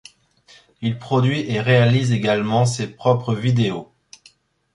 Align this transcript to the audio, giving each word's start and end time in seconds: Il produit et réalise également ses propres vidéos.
Il 0.81 0.97
produit 0.97 1.41
et 1.41 1.61
réalise 1.61 2.11
également 2.11 2.65
ses 2.65 2.87
propres 2.87 3.35
vidéos. 3.35 3.93